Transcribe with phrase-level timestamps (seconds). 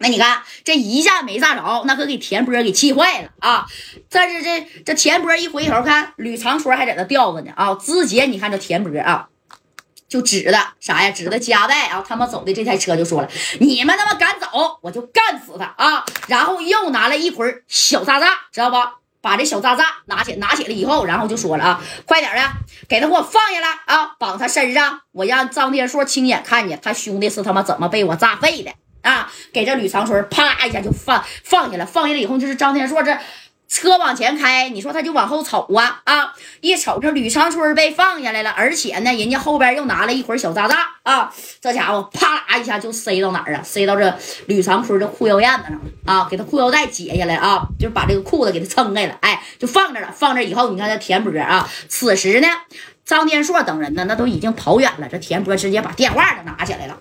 [0.00, 3.66] 那你看这一下没炸着，那可给田波给气坏了啊！
[4.08, 7.74] 但是这这田波一回头看，吕长春还在那吊着呢啊！
[7.74, 9.28] 直接你看这田波啊，
[10.08, 11.10] 就指的啥呀？
[11.10, 12.04] 指的夹带啊！
[12.06, 18.76] 他们走的这台车就说了：“你们他妈敢走，我就干死他啊！”然后又拿了一捆小渣渣，知道不？
[19.20, 22.42] 把这小渣渣拿起拿起来以后，然后就说了啊：“快点的，
[22.88, 24.14] 给他给我放下来啊！
[24.20, 28.70] 绑他身上，我让张天硕亲眼看见他兄弟是他妈怎么被我炸废的。”
[29.02, 29.30] 啊！
[29.52, 33.16] 给这吕长春啪一下就放放下来，放下来以后就是张天硕这
[33.68, 36.32] 车往前开，你说他就往后瞅啊啊！
[36.62, 41.30] 一瞅这吕长春被放下来了，而且呢，人家后边又拿了一捆小渣渣啊！
[41.60, 43.62] 这家伙啪啦一下就塞到哪儿啊？
[43.62, 46.26] 塞到这吕长春的裤腰燕子上了啊！
[46.30, 50.10] 给他裤腰带解下来啊，就把这个裤子给他撑开了，哎，就放这了。
[50.16, 52.48] 放这以后，你看这田波啊，此时呢，
[53.04, 55.06] 张天硕等人呢，那都已经跑远了。
[55.10, 56.96] 这田波直接把电话都拿起来了。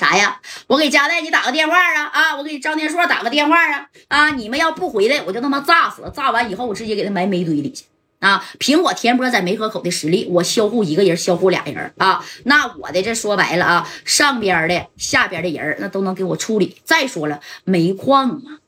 [0.00, 0.40] 啥呀？
[0.66, 2.04] 我给佳代你打个电话啊！
[2.06, 3.86] 啊，我给张天硕打个电话啊！
[4.08, 6.08] 啊，你们要不回来，我就他妈炸死了！
[6.08, 7.84] 炸完以后，我直接给他埋煤堆里去
[8.20, 8.42] 啊！
[8.58, 12.24] 凭我田波在梅河口的实力，我销户一个人，销户俩人啊！
[12.44, 16.80] 那我的这说白了啊，上边的、下边的人那都能给我处理。
[16.82, 18.58] 再说了，煤矿嘛，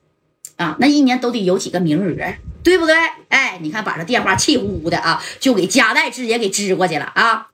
[0.56, 2.94] 啊，那一年都得有几个名额，对不对？
[3.30, 7.48] 哎，你看，把这电话气呼呼的啊，就给佳代直接给支过去了啊！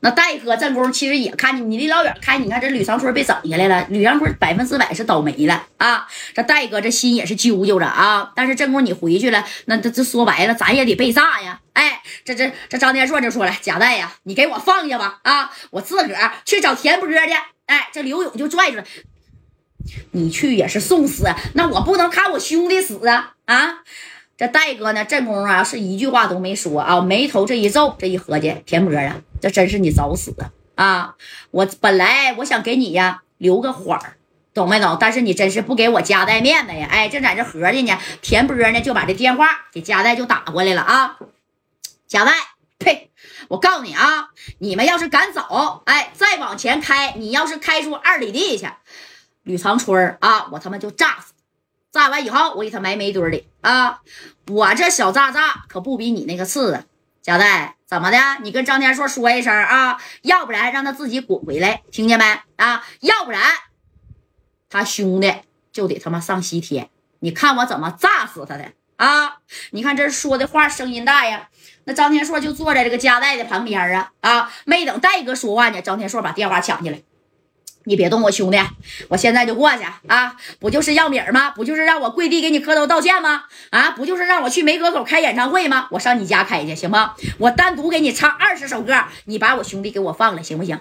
[0.00, 6.06] 那戴哥正宫其实也看见你离老远看，你看这吕长春被整下来了，吕长春百分之百是倒霉了啊！
[6.34, 8.32] 这戴哥这心也是揪揪着啊。
[8.34, 11.60] 但是正宫你回去了，那这这说白了，咱也得被炸呀！
[11.72, 15.20] 哎，这这这张天硕就说了：“贾戴呀，你给我放下吧！
[15.22, 17.14] 啊，我自个儿去找田波去。”
[17.66, 18.84] 哎，这刘勇就拽着
[20.10, 21.24] 你去也是送死，
[21.54, 23.34] 那我不能看我兄弟死啊！
[23.46, 23.78] 啊！
[24.40, 30.50] 这戴哥呢，这功夫啊，是一句话都没说啊，眉头这一皱，这一合计，田波啊，这真是你找死啊！
[30.82, 31.14] 啊，
[31.50, 34.16] 我本来我想给你呀留个缓儿，
[34.54, 34.96] 懂没懂？
[34.98, 36.88] 但是你真是不给我夹带面子呀！
[36.90, 41.18] 哎，正在这合计呢，田波呢就把这电话给夹带就打过来了啊！
[42.06, 42.32] 夹带，
[42.78, 43.10] 呸！
[43.48, 44.30] 我告诉你啊，
[44.60, 48.66] 你们要是敢走，哎，再往前开，你要是开出二里地去，
[49.42, 51.34] 吕长春啊，我他妈就炸死！
[51.92, 54.00] 炸完以后，我给他埋煤堆里啊！
[54.48, 56.84] 我这小炸炸可不比你那个次啊！
[57.20, 58.16] 贾代，怎么的？
[58.42, 62.24] 你跟张天硕说一声啊，要不然让他自己滚回来，听见没？
[62.56, 63.42] 啊，要不然
[64.68, 65.34] 他兄弟
[65.72, 66.88] 就得他妈上西天！
[67.18, 69.38] 你看我怎么炸死他的啊！
[69.72, 71.48] 你看这说的话声音大呀！
[71.84, 74.52] 那张天硕就坐在这个贾代的旁边啊啊！
[74.64, 77.02] 没等戴哥说话呢，张天硕把电话抢起来。
[77.84, 78.58] 你别动我兄弟，
[79.08, 80.36] 我现在就过去啊！
[80.58, 81.50] 不就是要米儿吗？
[81.50, 83.44] 不就是让我跪地给你磕头道歉吗？
[83.70, 85.88] 啊，不就是让我去梅河口开演唱会吗？
[85.90, 87.14] 我上你家开去行吗？
[87.38, 90.78] 我单独给你唱二十首歌，你把我兄弟给我放了，行不行？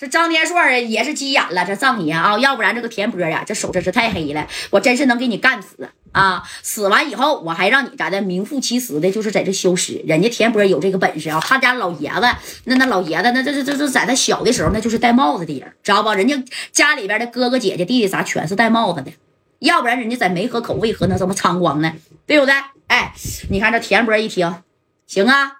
[0.00, 2.38] 这张天硕也是急眼了，这葬你啊！
[2.38, 5.90] 要不然这个田波呀，这手真是太黑了，我真是能给你干死。
[6.12, 6.42] 啊！
[6.62, 10.02] 死完以后，我还让你咋的名副其实的，就是在这消失。
[10.06, 11.38] 人家田波有这个本事啊！
[11.44, 12.22] 他家老爷子，
[12.64, 16.10] 那那老爷子，那这这这这，在他小的时候，那就是戴帽子的人，知道不？
[16.14, 19.12] 人家家里边的哥哥姐姐弟弟啥，全是戴帽子的。
[19.58, 21.92] 要不然人家在梅河口为何能这么猖狂呢？
[22.26, 22.54] 对不对？
[22.86, 23.12] 哎，
[23.50, 24.62] 你看这田波一听，
[25.06, 25.58] 行啊，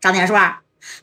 [0.00, 0.38] 张天硕，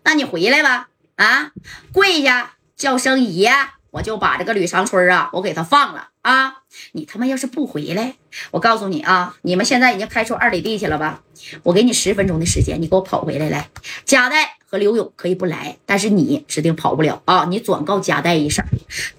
[0.04, 1.52] 那你回来吧，啊，
[1.92, 3.52] 跪下叫声爷。
[3.92, 6.58] 我就把这个吕长春啊，我给他放了啊！
[6.92, 8.16] 你他妈要是不回来，
[8.52, 11.22] 我告诉你啊，你们现在已经开出二里地去了吧？
[11.64, 13.70] 我给你十分钟的时间，你给我跑回来来。
[14.06, 17.46] 贾代和刘勇可以不来，但是你指定跑不了啊！
[17.50, 18.64] 你转告贾代一声，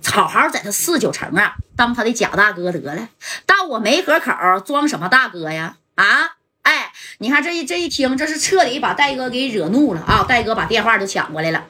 [0.05, 3.09] 好好在他四九城啊当他的贾大哥得了。
[3.47, 4.33] 到我梅河口
[4.65, 5.79] 装什么大哥呀？
[5.97, 6.37] 啊！
[6.63, 10.25] 哎，你看这一这一听，这是彻底把戴哥给惹怒了啊！
[10.29, 11.67] 戴哥把电话都抢过来了，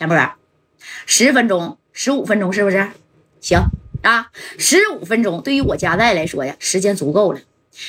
[0.00, 0.16] 田波，
[1.04, 1.76] 十分钟。
[1.92, 2.88] 十五分钟是不是？
[3.42, 3.66] 行
[4.02, 7.40] 啊，十五分钟对于我家代来说呀，时间足够了。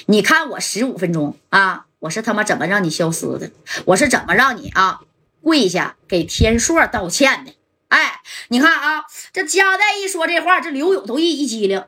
[0.07, 3.51] 你看我十五分钟啊，我是他妈怎么让你消失的？
[3.85, 4.99] 我是怎么让你啊
[5.41, 7.53] 跪下给天硕道歉的？
[7.87, 8.19] 哎，
[8.49, 11.81] 你看啊，这家代一说这话，这刘勇都一一激灵。